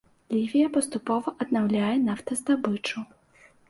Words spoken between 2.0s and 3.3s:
нафтаздабычу.